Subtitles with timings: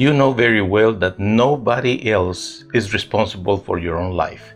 [0.00, 4.54] You know very well that nobody else is responsible for your own life.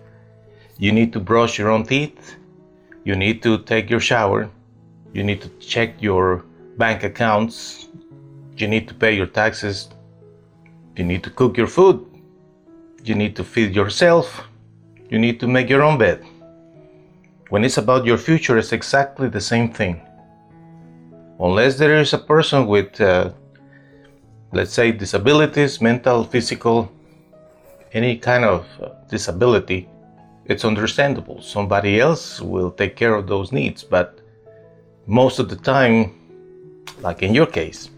[0.78, 2.36] You need to brush your own teeth,
[3.04, 4.48] you need to take your shower,
[5.12, 6.46] you need to check your
[6.78, 7.88] bank accounts,
[8.56, 9.90] you need to pay your taxes,
[10.96, 11.98] you need to cook your food,
[13.04, 14.48] you need to feed yourself,
[15.10, 16.24] you need to make your own bed.
[17.50, 20.00] When it's about your future, it's exactly the same thing.
[21.38, 23.32] Unless there is a person with uh,
[24.54, 26.90] let's say disabilities, mental, physical,
[27.92, 29.88] any kind of uh, disability,
[30.46, 31.42] it's understandable.
[31.42, 34.20] Somebody else will take care of those needs, but
[35.06, 36.14] most of the time,
[37.00, 37.90] like in your case,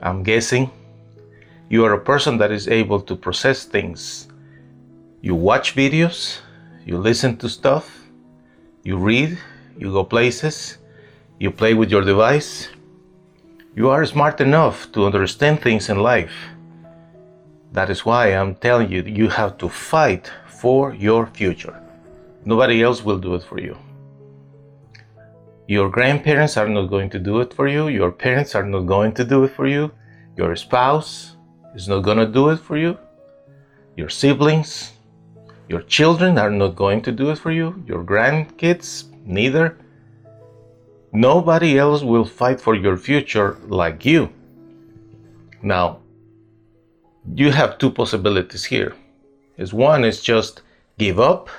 [0.00, 0.70] I'm guessing
[1.70, 4.28] you are a person that is able to process things.
[5.22, 6.38] You watch videos,
[6.84, 8.02] you listen to stuff,
[8.82, 9.38] you read,
[9.78, 10.78] you go places,
[11.38, 12.68] you play with your device,
[13.74, 16.34] you are smart enough to understand things in life.
[17.72, 21.80] That is why I'm telling you, you have to fight for your future.
[22.44, 23.76] Nobody else will do it for you.
[25.68, 27.88] Your grandparents are not going to do it for you.
[27.88, 29.90] Your parents are not going to do it for you.
[30.36, 31.36] Your spouse
[31.74, 32.98] is not going to do it for you.
[33.96, 34.92] Your siblings,
[35.68, 37.82] your children are not going to do it for you.
[37.86, 39.78] Your grandkids, neither.
[41.12, 44.30] Nobody else will fight for your future like you.
[45.62, 45.98] Now,
[47.34, 48.94] you have two possibilities here.
[49.58, 50.62] Is one is just
[50.98, 51.50] give up,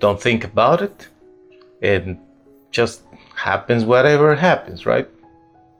[0.00, 1.08] don't think about it,
[1.82, 2.18] and
[2.72, 3.02] just
[3.36, 5.08] happens whatever happens, right?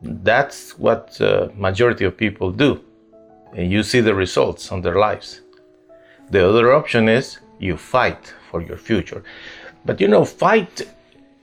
[0.00, 2.80] That's what uh, majority of people do,
[3.54, 5.40] and you see the results on their lives.
[6.30, 9.24] The other option is you fight for your future,
[9.84, 10.86] but you know, fight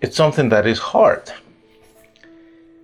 [0.05, 1.31] it's something that is hard.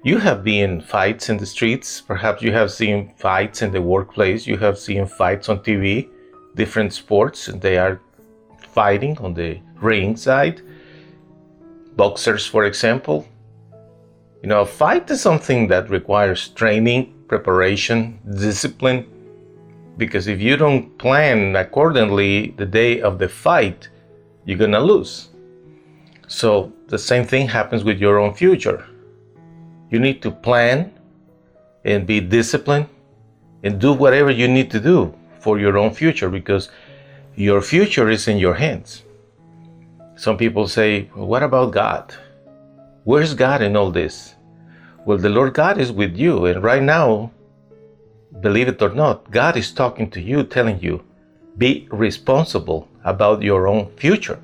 [0.01, 4.47] You have been fights in the streets, perhaps you have seen fights in the workplace,
[4.47, 6.09] you have seen fights on TV,
[6.55, 8.01] different sports, they are
[8.73, 10.61] fighting on the ring side.
[11.95, 13.27] Boxers, for example.
[14.41, 18.17] You know, a fight is something that requires training, preparation,
[18.47, 19.05] discipline,
[19.95, 23.89] because if you don't plan accordingly the day of the fight,
[24.45, 25.29] you're gonna lose.
[26.31, 28.85] So the same thing happens with your own future.
[29.89, 30.93] You need to plan
[31.83, 32.87] and be disciplined
[33.63, 36.69] and do whatever you need to do for your own future because
[37.35, 39.03] your future is in your hands.
[40.15, 42.15] Some people say, well, What about God?
[43.03, 44.35] Where's God in all this?
[45.05, 47.31] Well, the Lord God is with you, and right now,
[48.39, 51.03] believe it or not, God is talking to you, telling you,
[51.57, 54.39] be responsible about your own future.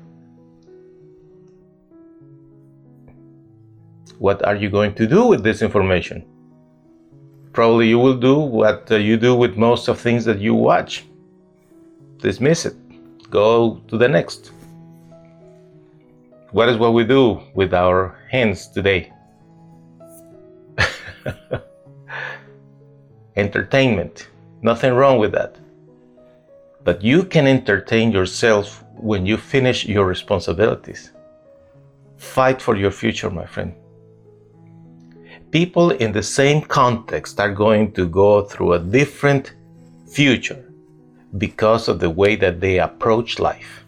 [4.18, 6.26] What are you going to do with this information?
[7.52, 11.04] Probably you will do what uh, you do with most of things that you watch.
[12.18, 12.74] Dismiss it.
[13.30, 14.50] Go to the next.
[16.50, 19.12] What is what we do with our hands today?
[23.36, 24.30] Entertainment.
[24.62, 25.56] Nothing wrong with that.
[26.82, 31.12] But you can entertain yourself when you finish your responsibilities.
[32.16, 33.76] Fight for your future, my friend
[35.50, 39.54] people in the same context are going to go through a different
[40.06, 40.64] future
[41.36, 43.84] because of the way that they approach life.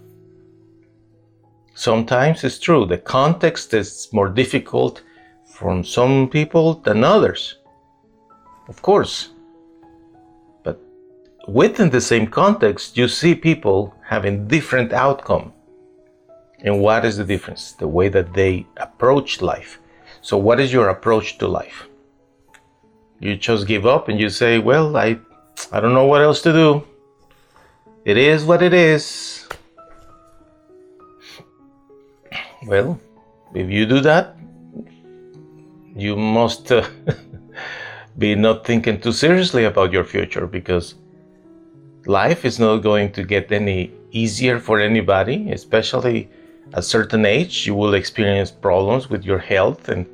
[1.74, 5.02] Sometimes it's true, the context is more difficult
[5.46, 7.58] from some people than others.
[8.68, 9.30] Of course.
[10.62, 10.80] But
[11.48, 15.52] within the same context, you see people having different outcome.
[16.62, 17.72] And what is the difference?
[17.72, 19.78] The way that they approach life.
[20.22, 21.88] So, what is your approach to life?
[23.20, 25.18] You just give up and you say, Well, I,
[25.72, 26.86] I don't know what else to do.
[28.04, 29.46] It is what it is.
[32.66, 33.00] Well,
[33.54, 34.36] if you do that,
[35.94, 36.86] you must uh,
[38.18, 40.94] be not thinking too seriously about your future because
[42.06, 46.30] life is not going to get any easier for anybody, especially
[46.74, 50.06] a certain age, you will experience problems with your health and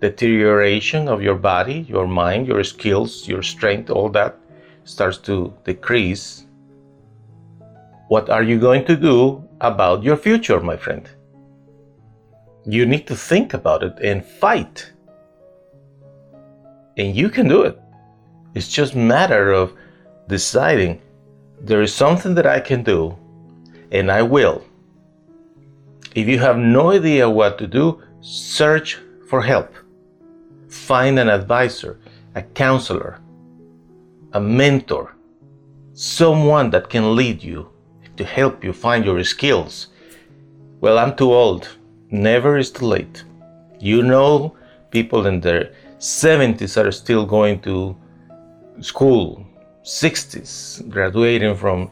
[0.00, 4.36] deterioration of your body, your mind, your skills, your strength, all that
[4.84, 6.46] starts to decrease
[8.08, 11.08] What are you going to do about your future, my friend?
[12.66, 14.92] You need to think about it and fight.
[16.96, 17.78] And you can do it.
[18.56, 19.74] It's just matter of
[20.26, 21.00] deciding
[21.60, 23.16] there is something that I can do
[23.92, 24.64] and I will.
[26.14, 28.98] If you have no idea what to do, search
[29.28, 29.72] for help.
[30.68, 32.00] Find an advisor,
[32.34, 33.20] a counselor,
[34.32, 35.14] a mentor,
[35.92, 37.70] someone that can lead you
[38.16, 39.88] to help you find your skills.
[40.80, 41.68] Well, I'm too old.
[42.10, 43.22] Never is too late.
[43.78, 44.56] You know,
[44.90, 47.96] people in their 70s are still going to
[48.80, 49.46] school,
[49.84, 51.90] 60s, graduating from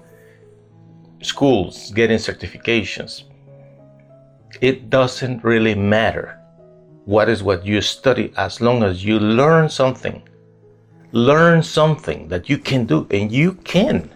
[1.23, 3.28] schools, getting certifications.
[4.61, 6.37] It doesn't really matter
[7.05, 10.21] what is what you study as long as you learn something.
[11.13, 14.11] Learn something that you can do, and you can.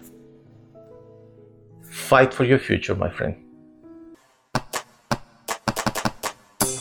[1.81, 3.37] Fight for your future, my friend.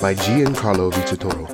[0.00, 1.46] By Giancarlo Vitatoro.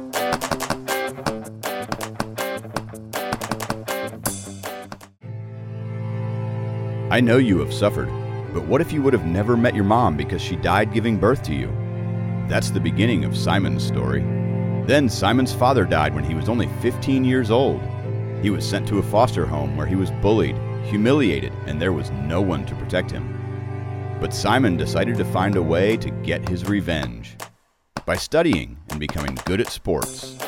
[7.11, 8.09] I know you have suffered,
[8.55, 11.43] but what if you would have never met your mom because she died giving birth
[11.43, 11.88] to you?
[12.49, 14.23] That's the beginning of Simon's story.
[14.87, 17.83] Then Simon's father died when he was only 15 years old.
[18.41, 22.11] He was sent to a foster home where he was bullied, humiliated, and there was
[22.11, 24.17] no one to protect him.
[24.19, 27.37] But Simon decided to find a way to get his revenge
[28.07, 30.39] by studying and becoming good at sports.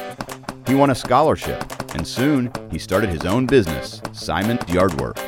[0.66, 1.62] He won a scholarship,
[1.94, 5.18] and soon he started his own business, Simon's Yardwork.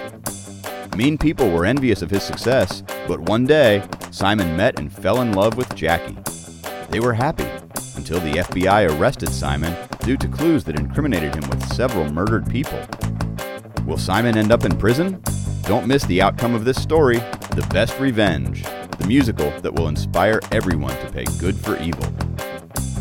[0.97, 5.33] Mean people were envious of his success, but one day, Simon met and fell in
[5.33, 6.17] love with Jackie.
[6.93, 7.47] They were happy
[7.97, 12.79] until the FBI arrested Simon due to clues that incriminated him with several murdered people.
[13.87, 15.23] Will Simon end up in prison?
[15.63, 17.17] Don't miss the outcome of this story
[17.53, 18.65] The Best Revenge,
[18.99, 22.05] the musical that will inspire everyone to pay good for evil.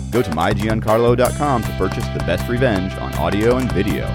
[0.10, 4.08] Go to mygiancarlo.com to purchase The Best Revenge on audio and video.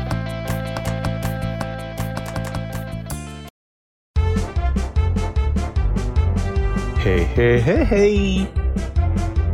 [6.98, 8.65] Hey, hey, hey, hey.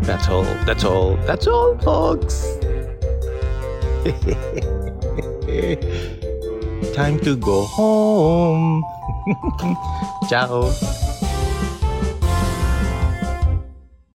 [0.03, 2.59] That's all, that's all, that's all, folks.
[6.95, 8.85] Time to go home.
[10.29, 10.73] Ciao.